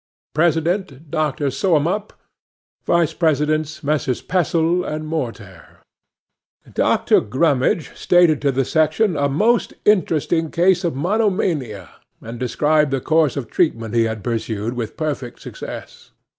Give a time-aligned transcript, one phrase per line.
[0.33, 1.51] President—Dr.
[1.51, 2.13] Soemup.
[2.85, 4.23] Vice Presidents—Messrs.
[4.23, 5.81] Pessell and Mortair.
[6.67, 7.29] 'DR.
[7.29, 11.87] GRUMMIDGE stated to the section a most interesting case of monomania,
[12.19, 16.09] and described the course of treatment he had pursued with perfect success.